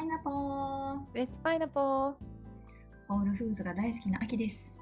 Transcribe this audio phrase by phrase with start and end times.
[0.00, 2.14] パイナポーレッツパイナポー
[3.06, 4.80] ホールフーズが大好きな秋です。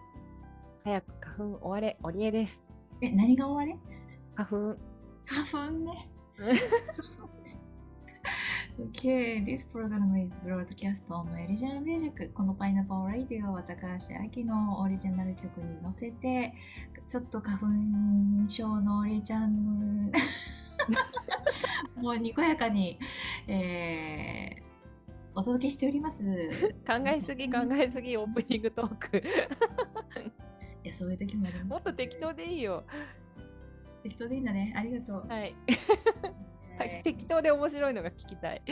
[0.84, 2.62] 早く花粉終われ、オリエです。
[3.02, 3.80] え、何が終われ？
[4.36, 4.76] 花粉。
[5.26, 6.08] 花粉ね。
[8.94, 12.30] Okay, this program is broadcast on original music.
[12.32, 16.54] このパイナポーラディオは高橋明のオリジナル曲に乗せて、
[17.08, 17.66] ちょっと花粉
[18.48, 20.12] 症のオリちゃん、
[22.00, 23.00] もうにこやかに、
[23.48, 24.67] えー
[25.38, 26.24] お届けしております。
[26.84, 29.22] 考えすぎ考えすぎオープニングトーク。
[30.82, 32.82] いや、そういう時もあります、もっと適当でいいよ。
[34.02, 34.74] 適当でいいんだね。
[34.76, 35.26] ありがとう。
[35.28, 35.54] はい。
[36.76, 38.62] はい 適当で面白いのが聞きたい。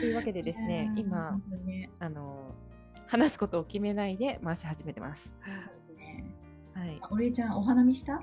[0.00, 2.54] というわけでですね、今ねあの、
[3.06, 5.34] 話すことを決めないで回し始めてます。
[5.64, 6.24] そうですね。
[6.74, 6.98] はい。
[7.00, 8.22] あお礼ちゃん、お花見した？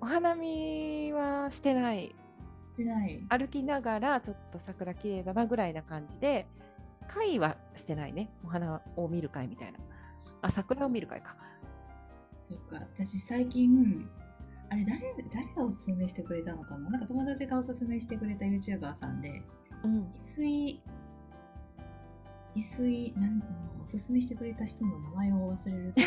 [0.00, 2.14] お花見はしてない。
[2.78, 3.20] してない。
[3.28, 6.46] 歩きながらちょっと桜綺麗だなぐらいな感じで、
[7.08, 8.30] 会はしてないね。
[8.44, 9.78] お花を見る会みたいな。
[10.42, 11.36] あ、桜を見る会か。
[12.38, 12.76] そっか。
[12.76, 14.08] 私、最近、
[14.70, 15.00] あれ誰、
[15.32, 16.90] 誰がおすすめしてくれたのかな？
[16.90, 19.42] なんか友達がおすすめしてくれた YouTuber さんで、
[19.82, 20.12] うん。
[20.14, 20.82] 伊水、
[22.54, 23.42] 伊水、なん
[23.82, 26.02] おすすめしてくれた人の名前を忘れると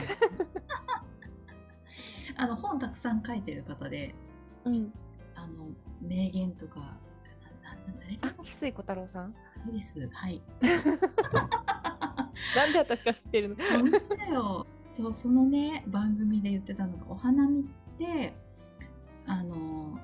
[2.38, 4.16] あの、本たくさん書いてる方で、
[4.64, 4.94] うん。
[5.44, 5.68] あの、
[6.02, 6.98] 名言とか、
[8.00, 8.30] 誰さん？
[8.30, 9.34] あ、翡翠小太郎さん？
[9.56, 10.10] そうです。
[10.12, 10.42] はい。
[12.56, 13.56] なんで私が知ってるの？
[13.56, 14.68] 本当だよ。
[14.94, 17.64] そう、そのね、番組で言ってたのが、お花見っ
[17.98, 18.34] て、
[19.26, 19.98] あの、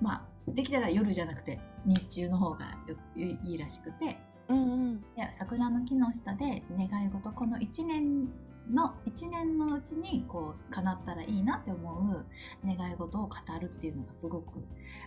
[0.00, 4.18] まあ、できたら夜じゃなくて、日中の方がよいいらしくて、
[4.48, 5.04] うんうん。
[5.16, 8.28] いや桜の木の下で願い事、この1年
[8.70, 12.26] の、1年のうちに、こう、叶ったらいいなって思う
[12.64, 14.60] 願い事を語るっていうのがすごく、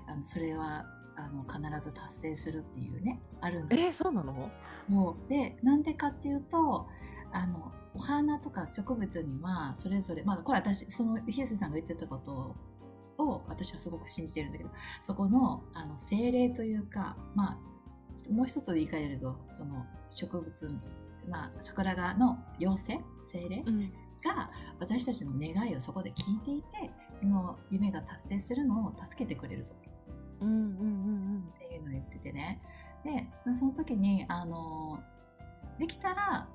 [0.08, 0.86] あのそれは、
[1.16, 4.52] あの、必ず達成するっていうね、あるんですえー、そうなの？
[4.88, 5.30] そう。
[5.30, 6.88] でなんでかっていうと
[7.32, 12.56] あのお花とか植物にはそれぞれまあこれ私そのひすさんが言ってたこと
[13.24, 14.70] を私はすごく信じてるんだけど
[15.02, 20.80] そこのあの精霊というかまあもう一つ言い換えるとその植物
[21.30, 23.94] まあ桜がの妖精精霊うん。
[24.24, 24.48] が
[24.80, 29.76] 私たちの願いをそこで聞いていてその夢が達成するのを助けてくれると。
[30.42, 30.58] うんうんう
[31.40, 32.62] んっていうのを言っててね
[33.04, 35.00] でその時にあの
[35.80, 36.48] できたら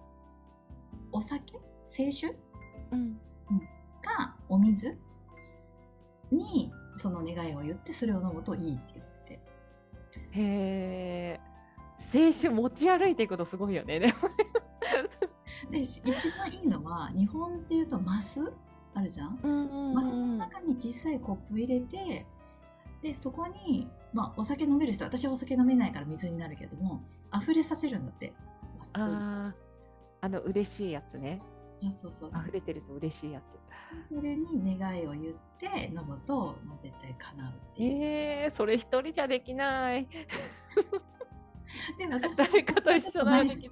[1.12, 2.37] お酒清酒
[2.93, 3.19] うん。
[4.03, 4.97] かお水
[6.31, 9.41] にその願いを言ってそれを飲むといいって言ってて
[10.32, 11.41] へえ。
[12.15, 14.15] 青春持ち歩いていくことすごいよね。
[15.71, 18.53] で一番いいのは日本っていうとマス？
[18.95, 19.39] あるじゃん？
[19.43, 22.27] うんうんマスの中に小さいコップ入れて
[23.03, 27.03] でそこに、まあ、お酒飲める人私はお酒飲めないから水になるけども
[27.35, 28.33] 溢れさせるんだって
[28.79, 29.55] マスああ、
[30.23, 31.43] あの嬉しいやつね。
[31.73, 33.59] そうそうそう溢れてると嬉しいやつ。
[34.09, 38.03] それに願いを言って飲むと、まあ、絶対叶うっていう。
[38.03, 40.09] ええー、それ一人じゃできない。
[41.99, 43.71] でも私誰か と一緒なし。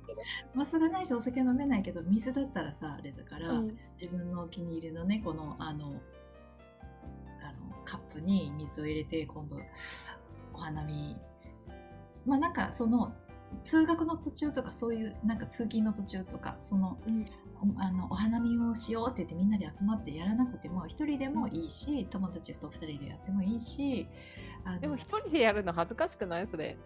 [0.55, 5.87] マスがないしお酒飲めないけど水だったらさあれだから、うん自分のお気に入りのねこのあの
[7.43, 9.57] あのカップに水を入れて今度
[10.53, 11.17] お花見
[12.27, 13.13] まあなんかその
[13.63, 17.25] 通学の途中とかそういうなんか通勤の途中とかそのうん
[17.77, 24.09] おあのお花見をしようって言ってみんなで集まってやらなくても一人でもいいし友達と二人でやってもいいし
[24.81, 26.49] でも一人でやるの恥ずかしくない？
[26.49, 26.77] それ。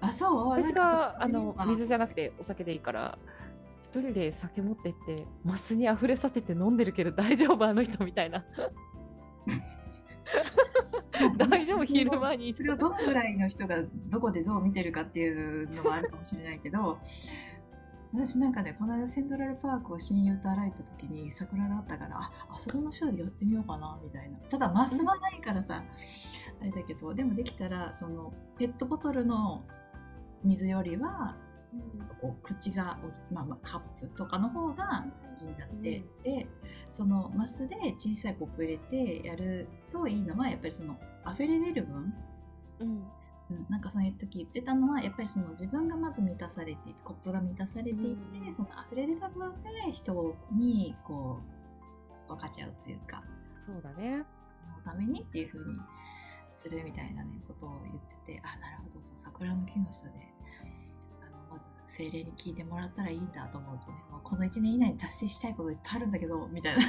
[0.00, 0.48] あそう？
[0.50, 3.18] 私があの水じゃなくてお酒でいいから
[3.90, 7.64] 一人で酒持ってってマスに溢れさせて飲んでるけど大丈夫？
[7.64, 8.44] あの人みたいな。
[11.36, 11.84] 大丈夫？
[11.84, 12.52] 昼間に。
[12.52, 13.76] それをどのぐらいの人が
[14.08, 16.98] どこでどう見てるかっていうのはあるかもしれないけど
[18.12, 24.38] 私なんかねこの間セントラルパークを親友と歩いた時に桜があったからああそこの人でやってみようかなみたいな。
[24.48, 25.82] ただマスはないからさ
[26.60, 29.64] あれだけどでもできたらそのペットボトルの
[30.44, 31.36] 水よりは
[31.90, 32.98] ちょっとこう口が
[33.30, 35.04] お、まあ、まあカップとかの方が
[35.40, 36.46] いいんだって、で
[36.88, 40.96] そのマスで小さいコップ入れてやるといいのはやっぱりその
[41.30, 42.14] 溢れ出る分、
[42.80, 43.04] うん。
[43.50, 48.52] うん、なんかその時言ってたのはやっぱりその自分がまず満たされてコップが満たされていて、うん。
[48.52, 51.38] その溢れ出た分で人にこ
[52.26, 53.22] う分かっちゃうというか
[53.66, 54.22] そうだね。
[54.84, 55.78] そのためにっていう風に
[56.50, 60.12] するみたいなねことを言っててあなるほどそう桜の木の下で
[61.20, 66.82] あのまず精霊に聞いてもらったらいいんだと思うとね、まあ、この1年以内に達成したいこといっぱいあるんだけどみたいな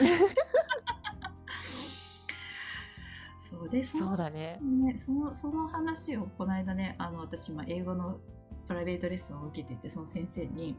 [3.38, 4.60] そ そうでそうだね。
[4.62, 8.20] ね、そのその話をこの間ねあの私今英語の
[8.70, 10.78] プライベートレッスンを受けててその先生に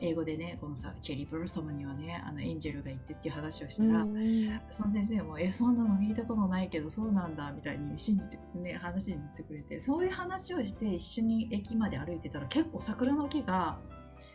[0.00, 4.60] 英語でねこのさチェリー・ブロッサムにはねあのエンジェルがいてっていう話をしたら、うん。
[4.70, 13.78] その先生も「えそんなの聞いたことないけどそうなんだ」みたいに信じてね話に乗ってくれてそういう話をして一緒に駅まで歩いてたら結構桜の木が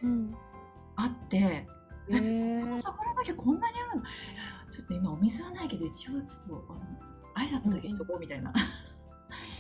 [0.04, 0.36] うん。
[0.96, 1.68] あってへ
[2.08, 4.06] このー桜の木こんなにあるの？
[4.70, 8.54] ちょっと今お水はないけど一応ちょっとあの挨拶だけしとこうみたいな。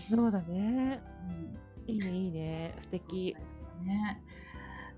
[0.07, 1.01] そうだね。
[1.27, 1.57] うん
[1.87, 2.75] いいね、いいね。
[2.81, 3.35] 素敵。
[3.83, 4.21] ね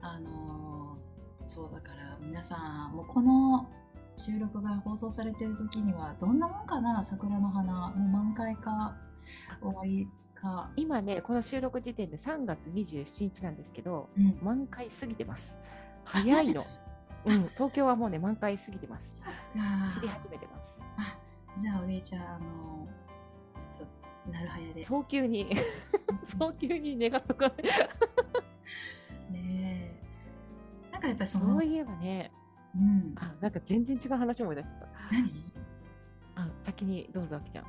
[0.01, 1.05] あのー
[1.47, 3.69] そうだから皆さんもうこの
[4.15, 7.03] 収録が放送されてる時にはどんなもんかな？
[7.03, 8.97] 桜の花もう満開か
[9.61, 15.55] 終わりか、今ね、この収録時点で3月27日なんですけど、うん、満開過ぎてます。
[16.03, 16.65] 早いの。
[17.25, 19.15] うん、東京はもうね、満開過ぎてます。
[19.51, 20.77] じゃあ散り始めてます。
[20.97, 21.17] あ
[21.57, 22.87] じゃあお礼ちゃんあの
[23.55, 23.87] ちょっと
[24.31, 24.83] なるはやで。
[24.83, 25.55] 早急に、
[26.37, 27.49] 早急に願っとか。
[29.31, 30.91] ねえ。
[30.91, 32.31] なんかやっぱりそのそういえばね、
[32.75, 34.87] うん、あ、なんか全然違う話思い出しちゃった。
[35.11, 35.53] 何？
[36.35, 37.65] あ、先にどうぞ、あきちゃん。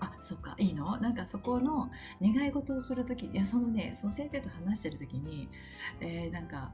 [0.00, 0.54] あそっか。
[0.58, 0.96] いいの？
[0.98, 5.48] なんかそこの願い事をするときいやそのねその先生と話してるときに、
[6.00, 6.72] えーなんか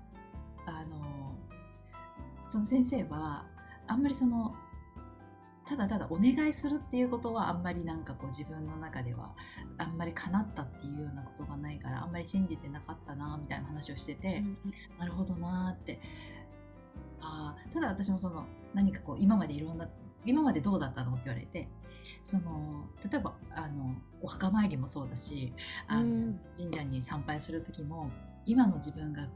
[0.65, 1.35] あの
[2.47, 3.45] その先生は
[3.87, 4.55] あんまりその
[5.69, 9.35] ただただお願いするっていうことはあんまりなんかこう自分の中では
[9.77, 14.43] あんまり叶ったっていうようなことがないからあんまり信じてなかったなみたいな話をしてて、
[14.99, 16.01] なるほどなーって。
[17.21, 19.89] あーただ私もその何かこう今までいろんな
[20.25, 21.69] 今までどうだったのって言われて
[22.25, 25.53] その例えばあのお墓参りもそうだし
[25.87, 26.41] あの、うん。
[26.57, 28.11] 神社に参拝する時も
[28.47, 29.29] 今の自分が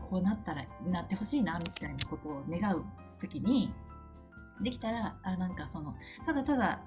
[0.00, 2.84] こうなったらなってほしいなみたいなことを願う
[3.20, 3.72] 時に
[4.60, 5.94] できたらあなんかその
[6.26, 6.80] ただただ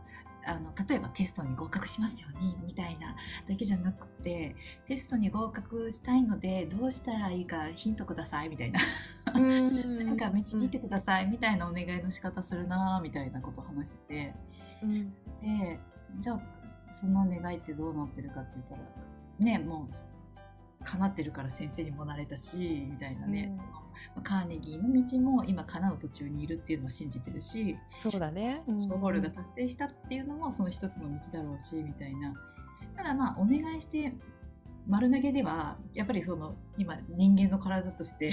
[0.46, 3.16] あの例えばテストに合格しますようにみたいな
[3.48, 4.56] だけじゃなくて
[4.88, 8.80] テストに合格したいのでどうしたらいいかヒントくださいみたいな。
[9.36, 10.06] うん。
[10.06, 14.34] なんか導いてくださいみたいなお願いの仕方するなみたいなことを話してて。
[14.84, 15.12] うん。
[15.42, 15.80] で
[16.18, 16.42] じゃあ
[16.90, 18.82] その願いってどうなってるかって言ったら
[19.40, 19.96] ねもう
[20.84, 22.58] 叶ってるから先生にもなれたし
[22.90, 23.58] みたいなね、うん。
[23.58, 23.70] その
[24.24, 28.62] カーネギーの道も今叶う途中にいるっていうのは信じてるし、そうだね。
[28.66, 32.34] ショーゴールが達成したっていうのもその一つの道だろうしみたいな
[32.96, 34.14] ただまあお願いして
[34.88, 38.32] 丸投げではやっぱりその今人間の体として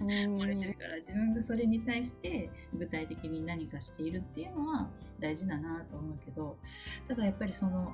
[0.00, 4.90] うん 折れてるから自分がそれに対して具体的に何かしているっていうのは
[5.20, 6.58] 大事だなと思うけど
[7.08, 7.92] ただやっぱりその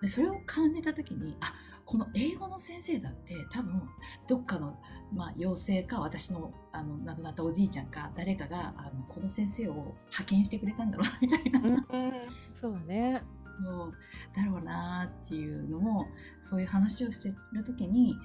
[0.00, 1.54] でそれを感じた時にあ
[1.84, 3.82] この英語の先生だって多分
[4.26, 4.80] どっかの、
[5.14, 12.12] まあ、妖精か私のあの亡くなったおじいちゃんか誰かがあのこの先生を派遣してくれたんだろうな みたいな、うん
[12.54, 13.22] そうだね。
[13.64, 13.92] そう
[14.34, 16.06] だろうなっていうのも
[16.40, 18.16] そういう話をしてる時に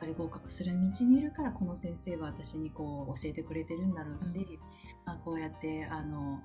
[0.00, 4.58] ぱり合格する道にいるからこの先生は私にこう教えてくれてるんだろうし、
[5.04, 6.40] まあ、こうやってあの、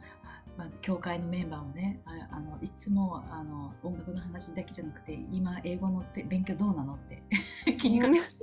[0.58, 7.24] まあ、教会のメンバーもねああのいつもあの音楽の話だけじゃなくて今英語のべ勉強どうなのって
[7.78, 8.36] 気にかけてて。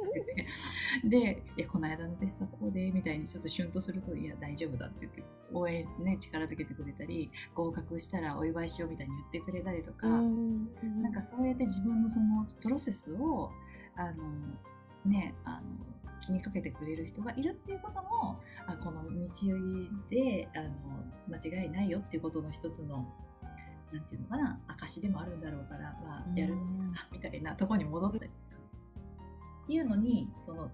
[1.05, 10.69] でいやこの間のテストこうでみたいにちょっとシュンとするといや大丈夫だって言って応援ね力づけてくれたり合格したらお祝いしようみたいに言ってくれたりとか、うん。
[11.03, 13.51] なんかそうやって自分のそのプロセスを
[13.97, 14.25] あの
[15.05, 15.61] ねあの
[16.21, 19.11] 気にかけてくれる人がいるっていうこともあこの道
[20.09, 23.07] であの間違いないよっていうことの一つの
[23.93, 28.33] なんていうのかな証でもあるんだろうから、まあ、やるうんみたいなとこに戻ったりとか
[29.65, 30.71] っていうのにその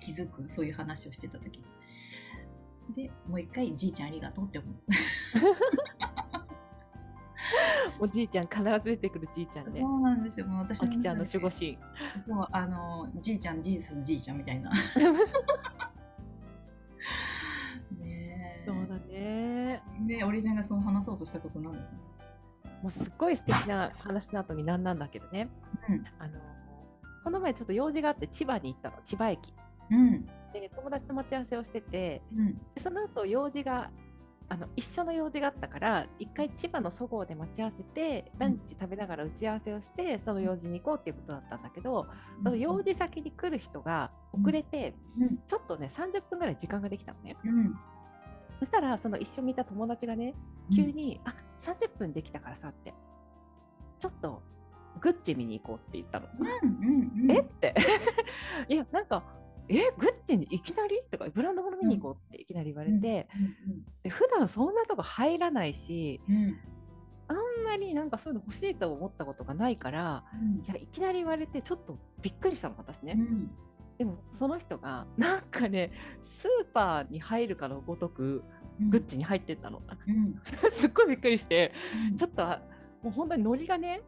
[0.00, 1.62] 気づくそういう話をしてた時
[2.94, 4.74] でもう一回じいちゃんありがとうって思う。
[8.00, 9.72] おじいちゃん必ず出てくるじいちゃんね。
[9.80, 11.78] そうなんですよもう私あきちゃんの守護神。
[12.24, 14.70] そう、あの、じいちゃん、じいさん、じいちゃんみたいな。
[17.98, 18.64] ねえ。
[18.66, 19.82] そうだね。
[20.06, 21.76] で、オリジンがそう話そうとしたことなの
[22.82, 25.48] もうすっごい素敵な話の後になんなんだけどね。
[25.88, 26.04] うん。
[26.18, 26.38] あの
[27.24, 29.52] この前ちょっと用事があって千葉に行ったの千葉駅
[29.90, 30.24] うん。
[30.52, 32.54] で友達と待ち合わせをしててうん。
[32.74, 33.90] でその後用事が
[34.50, 42.06] あの一緒の用事があったから一回千葉のそごうで待ち合わせてランチ食べながら打ち合わせをしてその用事に行こうっていうことだったんだけど、
[42.42, 45.38] その用事先に来る人が遅れて、うん。
[45.46, 47.74] ちょっとね30分ぐらい時間ができたのねうん。
[48.58, 50.34] そしたらその一緒にいた友達がね
[50.74, 52.94] 急に「あ30分できたからさ」って
[53.98, 54.42] ちょっと
[55.00, 56.28] グッチ見に行こうって言ったの。
[56.38, 57.20] うん。
[57.22, 57.30] うん。
[57.30, 57.74] えって
[58.68, 59.22] いやなんか
[59.68, 63.28] 「えグッチにいきなり?」とか「ブランド物見に行こう」っていきなり言われて、
[64.02, 66.56] で普段そんなとこ入らないしうん。
[67.30, 73.16] あんんまりなんかそういうの欲しいと思ったことがないからうんいやいきなり言われてちょっとびっくりしたの私ね。
[73.18, 73.50] うん
[73.98, 75.90] でもその人がなんかね
[76.22, 78.44] スーパーに入るかのごとく
[78.80, 79.82] うんグッチに入ってったの。
[80.06, 80.40] うん
[80.72, 81.72] すっごいびっくりして
[82.10, 82.62] うんちょっとあ
[83.02, 84.00] もう本当にノリがね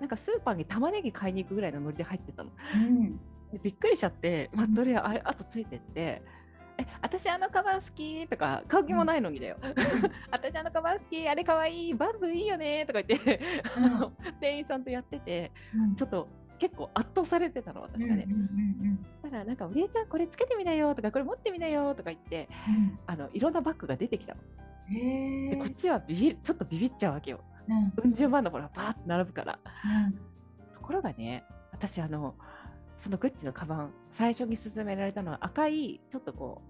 [0.00, 2.50] なんかスーパーに玉ねぎ買いに行くぐらいのノリで入ってったの。
[3.58, 6.22] びっくりしちゃって、まあ、うんとりあれあとついてって
[6.78, 9.56] 「え私あのカバン好き」とか買う気もないのにだよ
[10.30, 13.40] 「私あのカバン好きあれかわいいバンブーいいよね」とか言って、
[14.40, 15.96] 店員さんとやっててうん。
[15.96, 16.28] ちょっと
[16.58, 18.24] 結構圧倒されてたの私がね。
[18.28, 18.32] うん。
[18.32, 22.98] うんだからなんか「おりえちゃんこれつけてみなよ」とか「これ持ってみなよ」とか言ってうん。
[23.06, 24.40] あのいろんなバッグが出てきたの。
[24.88, 27.40] でこっちはビビるちょっとビビっちゃうわけよ。
[27.68, 27.92] うん。
[28.04, 29.58] うん十万のほらバーって並ぶから。
[29.64, 30.12] うん。
[30.74, 32.34] ところがね私あの
[33.02, 36.62] そのグッチのカバン最初に勧められたのは赤いちょっとこ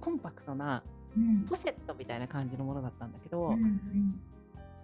[0.00, 0.82] コンパクトな
[1.14, 1.46] うん。
[1.46, 4.20] ポシェットみたいな感じのものだったんだけど、うん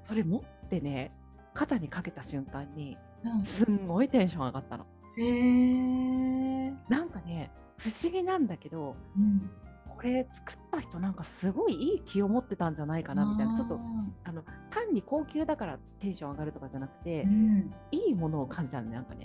[0.06, 1.12] それ持ってね
[1.54, 3.44] 肩にかけた瞬間にうん。
[3.46, 4.86] すんごいテンション上がったの。
[5.16, 9.50] へえなんかね不思議なんだけどうん。
[9.88, 13.56] これ作った人なんかすごいいい気を持ってたんじゃないかなみたいな。
[13.56, 13.78] ちょっとあ
[14.28, 17.72] あの単に高級だからテンション上がるとかじゃなくて、うん。
[17.90, 19.24] いいものを感じたのねなんかね。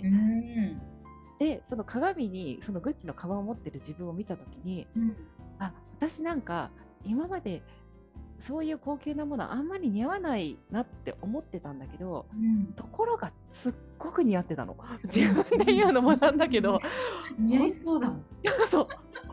[1.40, 5.16] うんでその鏡にそのグッチのカバンを持ってる自分を見た時にうん。
[5.58, 6.70] あ私なんか
[7.04, 7.62] 今まで
[8.40, 12.72] そういう高級なものあんまり似合わないなって思ってたんだけどうん。
[12.74, 14.76] ところがすっごく似合ってたの。
[15.04, 16.78] 自分で言うのもなんだけど。
[17.38, 18.24] 似合いそうだもん。
[18.70, 18.88] そう。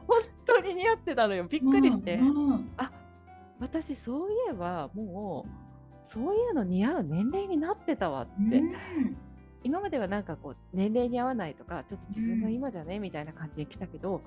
[0.08, 1.44] 本当に似合ってたのよ。
[1.44, 2.70] びっくりして、うんうん。
[2.78, 2.92] あ
[3.60, 9.18] 私そういえばもうそういうの似合う年齢になってたわって、うん
[9.68, 14.22] 今まではなんかこう年齢に合わないとかちょっと自分の今じゃねみたいな感じで来たけど、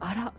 [0.00, 0.32] あら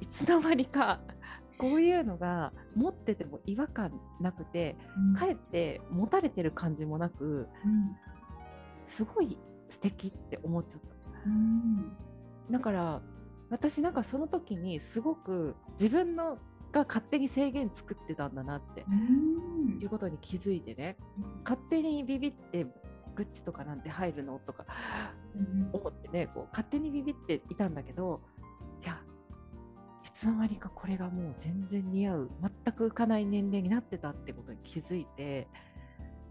[0.00, 1.00] いつの間にか
[1.58, 4.76] こういうのが持ってても違和感なくて
[5.18, 7.96] かえって持たれてる感じもなくうん。
[8.86, 9.36] すごい
[9.68, 10.86] 素敵って思っちゃった。
[11.26, 11.96] うん。
[12.48, 13.02] だから
[13.50, 16.38] 私なんかその時にすごく自分の
[16.70, 19.80] が勝手に制限作ってたんだなってうん。
[19.80, 20.96] いうことに気づいてね。
[21.42, 22.68] 勝手にビビって
[23.16, 24.38] グッチとかなんて入るの？
[24.38, 24.64] とか
[25.34, 28.20] うん思ってねこう勝手にビビっていたんだけど
[28.82, 29.00] いや
[30.04, 32.30] いつの間にかこれがもう全然似合う
[32.64, 35.48] 全く浮かない年齢になってたってことに気づいて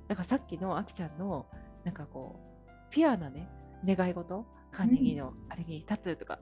[0.08, 1.48] だからさっきのあきちゃんの
[1.84, 3.50] なんかこうピュアなね
[3.86, 6.40] 願い事管理人のあれに立つとか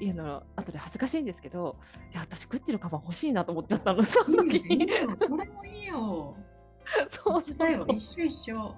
[0.00, 1.76] いうの後で恥ずかしいんですけど
[2.12, 4.02] いや私グッチのカバン欲しいなと思っちゃったの。
[4.02, 4.84] その時に。
[4.84, 5.16] いいよ。
[5.16, 6.36] それもいいよ。
[7.10, 8.74] そうだよ一緒一緒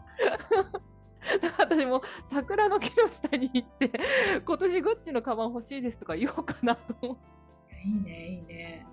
[1.59, 3.93] 私も桜の木の下に行って
[4.45, 7.83] 今年グッチのカバン欲しいですとか言おうかなと思って。
[7.85, 8.87] いいねいいね。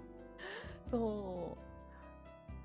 [0.90, 1.58] そ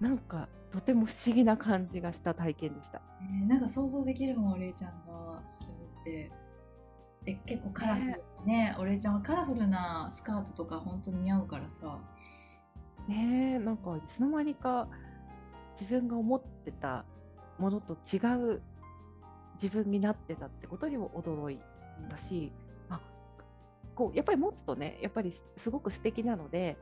[0.01, 0.03] う。
[0.05, 3.01] なんかとても不思議な感じがした体験でした。
[3.21, 6.33] えーなんか想像できるもんお礼ちゃんがそれって。
[7.27, 8.77] え結構カラフルね。
[8.79, 11.99] お礼ちゃんはカラフルなスカートとか本当に似合うからさ。
[13.09, 14.89] ねえなんかいつの間にか
[15.79, 17.05] 自分が思ってた
[17.59, 18.19] ものと違
[18.55, 18.63] う
[19.55, 21.59] 自分になってたってことにも驚い
[22.09, 22.53] たし、
[22.91, 23.01] あ
[23.95, 26.77] こうやっぱり持つとねやっぱりすすごく素敵なので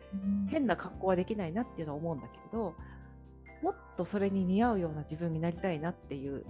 [0.48, 2.74] 変な格好はできないなっていうのは思うんだけれど
[3.62, 6.44] もっとそれに似合うような自分になりたいなっていう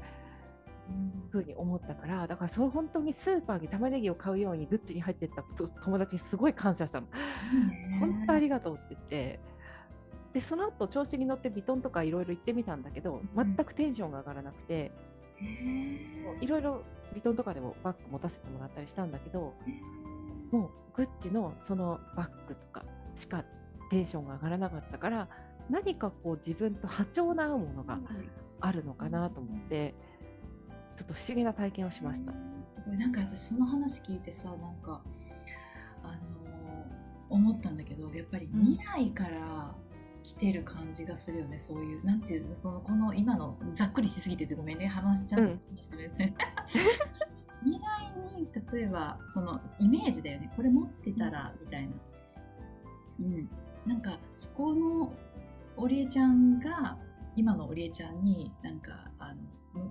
[1.30, 7.06] ふうに思ったからだからそれ本当にスーパーに玉ねぎを買うようにグッチに入ってったと友達にすごい感謝したの。
[8.00, 9.40] 本当ありがとうって言って。
[10.32, 14.90] でその後調子に乗ってビトンとかいろいろ行ってみたんだけど全くテンションが上がらなくて
[16.40, 16.82] いろいろ
[17.14, 19.54] ビトンとかでもバッグ持たせてもらったりしたんだけど
[20.50, 22.84] もうグッチのそのバッグとか
[23.14, 23.44] しか
[23.90, 25.28] テンションが上がらなかったから
[25.70, 27.98] 何かこう自分と波長の合うものが
[28.60, 29.94] あるのかなと思って
[30.96, 32.32] ちょっと不思議な体験をしました。
[32.32, 32.96] すごい。
[32.96, 35.00] なんか私その話聞いてさなんか
[36.02, 36.42] あのー
[37.30, 39.74] 思ったんだけどやっぱりうん未来から
[40.22, 42.56] 来てる感じがするよね、そういうなんていうの？
[42.56, 44.86] このこの今のざっくりしすぎててごめんね。
[44.86, 46.34] 話ちゃんとしてるんですね、
[47.64, 50.52] 未来に例えばそのイメージだよね。
[50.56, 51.92] これ持ってたらみたいな。
[53.20, 53.48] うん。
[53.86, 55.12] なんかそこの
[55.76, 56.96] オリエちゃんが
[57.34, 59.40] 今のオリエちゃんになんかあの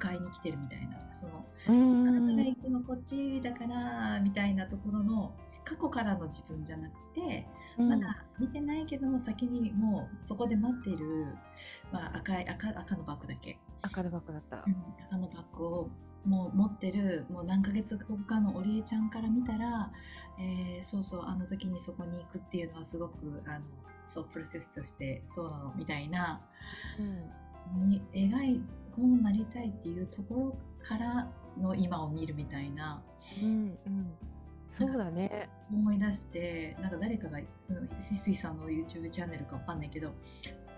[0.02, 7.46] 迎えに来てるみたいなそのあなたがん行くのこっちだからみたいなところの過去からの自分じゃなくて
[7.78, 11.28] まだ見てないけども先にもうそこで待っている、
[11.92, 14.58] まあ、赤い赤赤のバッグだけ、赤のバッグだった。
[15.08, 15.90] 赤のバッグを
[16.26, 19.92] もう持ってるもう何ヶ月後かのオリエちゃんから見たら、
[20.40, 23.66] えーそうそうあの時にそこに行くっていうのはすごくあの
[24.06, 26.42] そうプロセスとしてそうなのみたいな。
[27.00, 27.42] うん。
[27.88, 28.62] に描い
[28.96, 31.30] こうなりたいっていうところから
[31.60, 33.02] の今を見るみたいな。
[33.42, 34.12] うんうん。
[34.72, 35.50] そうだね。
[35.72, 40.14] 思い出してなんか誰かがそのしすいさんの YouTube チャンネルかわかんないけど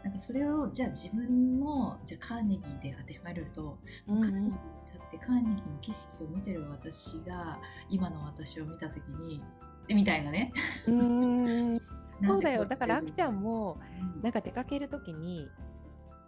[0.04, 3.78] なんかそれをじゃあ自分のじゃあカーネギーで当てはめると、
[4.08, 4.58] うんカーネギーに立
[4.98, 9.42] ってカーネギーの景色を見てる私が今の私を見た時に
[9.88, 10.52] みたいなね。
[10.88, 11.80] うん
[12.26, 12.66] そうだよ。
[12.66, 13.78] だからあきちゃんも、も
[14.16, 14.22] うん。
[14.22, 15.50] なんか出かけるときに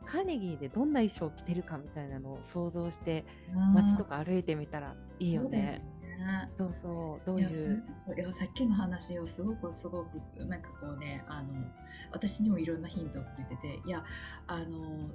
[0.05, 3.25] カーネギーでどんな衣装を着てるかみたいなのを想像して
[3.73, 5.81] 街とか歩いてみたらいいよね。
[6.57, 7.83] そうそうどういう？
[8.17, 11.49] いやさっきの話をすごくすごくなんかこうねあの
[12.11, 14.03] 私にもいろんなヒントをくれてていや
[14.47, 15.09] あの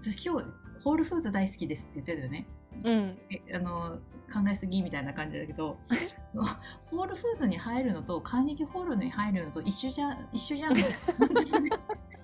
[0.00, 0.46] 私今日
[0.82, 2.46] ホールフーズ大好きですって言ってたよね。
[2.84, 3.18] うん。
[3.30, 3.98] えあの
[4.32, 5.78] 考えすぎみたいな感じだけど
[6.86, 10.74] ホールフーズに入るのとカーネギーホールに入るのと一緒じゃん一緒じゃん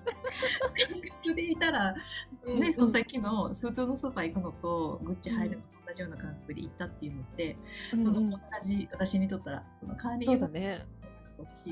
[0.89, 7.57] 感覚でいたらね、そのさっきの普通のスーパー行くのとグッチ入るのと同じような感覚で行ったっていうのって、
[7.91, 10.87] その同じ私にとったらそのカーネギそうーだね。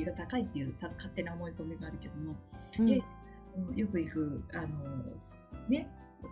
[0.05, 2.35] が高いっていうた勝手な思い込みがあるけども、
[2.79, 2.89] うん。
[3.77, 4.69] よく行くあの
[5.69, 5.89] ね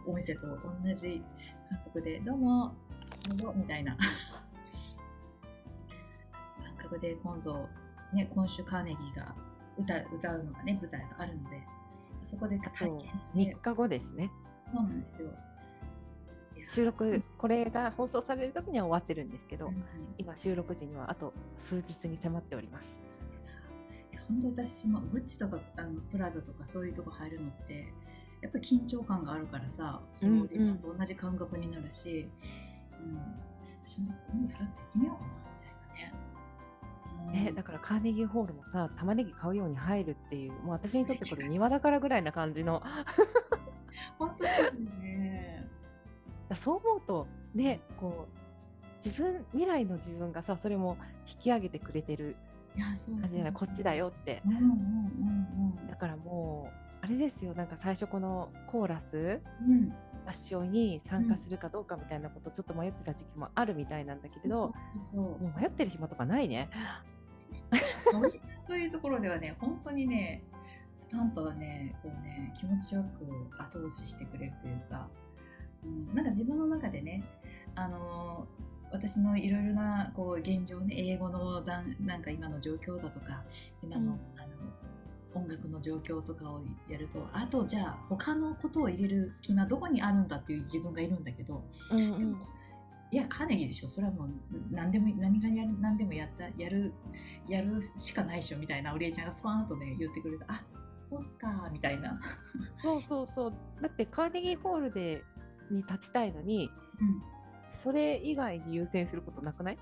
[0.06, 0.56] お店と同
[0.94, 1.20] じ
[1.68, 2.76] 感覚で「どうも
[3.28, 3.97] どうぞ」みたいな。
[6.64, 7.68] 感覚で今度、
[8.12, 9.35] ね、今週カーネギーが
[9.76, 11.61] 歌う歌うのがね舞台があるので
[12.28, 14.30] そこで体験して3日後ですね。
[14.73, 15.30] そうなんですよ。
[16.68, 19.85] 収録これが放送される時には終わってるんですけど、うん
[20.18, 22.98] 今収録時にはあと数日に迫っております。
[24.29, 27.92] 本当私そのグッチとかあのプラダとかそういうとこ入るのって
[28.42, 32.29] やっぱり緊張感があるからさそのうんうんちゃんと同じ感覚になるし、
[32.92, 33.18] うん
[33.85, 35.31] 私も今度フラッと行ってみようかな
[37.33, 42.83] ね、だからカーネギーホールもさ玉ねぎ買うように入るっていうもう私にとってこれ庭だからぐらいな感じの
[44.19, 44.45] 本当
[45.03, 45.67] ね。
[46.55, 52.37] そう思うとねこう自分未来の自分がさそれも引き上げてくれてる
[52.77, 53.53] 感じじゃない？
[53.53, 56.71] こっちだよってうんうんうんだからも
[57.03, 59.73] うあれですよなんか最初このコーラスうん。
[59.73, 59.93] うん。
[60.27, 64.73] 合唱に参加するかどうかみたいなことちょっと迷ってた時期もあるみたいなんだけれど、そう
[65.11, 66.69] そうもう迷ってる暇とかないね。
[68.58, 68.78] そう。
[68.78, 70.42] いうところではね本当にね
[70.90, 75.08] スパンとはねこうね気持ちよく後押ししてくれるというか。
[75.84, 77.22] うん、なんか自分の中でね、
[77.76, 83.42] あのー私のいろいろなこう現状ね英語のだんなんか今の状況だとか
[83.82, 84.48] 今の,、うんあの
[85.34, 92.38] 音楽の状況とかをやるとあとじゃあ他のことを入れる隙間どこにあるんだっていう自分がいるんだけど、うんでも
[93.11, 93.88] いやカーネギーでしょ。
[93.88, 94.29] それはもう
[94.71, 96.92] 何でも何がやる何でもやったやる
[97.49, 100.62] やるしかないでしょみたいなお礼ちゃんがスパーンとね言ってくれたあ
[101.01, 102.21] そっかみたいな。
[102.83, 103.53] そうそうそう。
[103.81, 105.23] だってカーネギーホールで
[105.71, 107.23] に立ちたいのにうん。
[107.83, 109.79] それ以外に優先することなくない？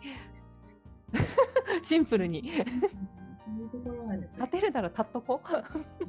[1.83, 2.51] シンプルに。
[3.37, 6.05] そういうところはね、立てるなら立っとこう。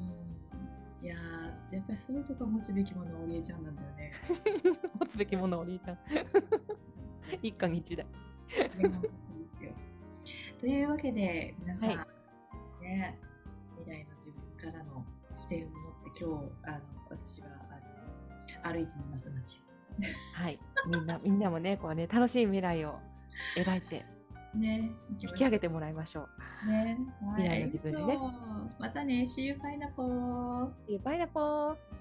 [1.03, 1.06] ん。
[1.06, 4.12] いやーやっぱりそういうとこ持つべきものはおりえちゃんなんだよね。
[4.99, 5.97] 持つべきものお兄ちゃん
[7.41, 8.05] 一家に一台。
[8.49, 8.91] そう
[9.39, 9.71] ですよ。
[10.59, 12.07] というわけで皆さん、は
[12.81, 13.17] ね
[13.77, 17.47] 未来の自分からの視点を持って今日あの私は
[18.63, 19.59] あの歩いてみます街。
[19.59, 19.61] を。
[20.33, 20.59] はい。
[20.87, 22.99] みんな みんなもねこうね楽しい未来を
[23.55, 24.05] 描いて
[24.55, 26.27] ね引き上げてもらいましょ
[26.65, 26.71] う。
[26.71, 26.97] ね、
[27.35, 28.17] 未来の自分にね。
[28.79, 30.99] またね、See you, pineapple!
[31.03, 31.96] バイナポー